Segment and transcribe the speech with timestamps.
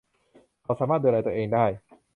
[0.63, 1.65] เขาสามารถดูแลตัวเองได้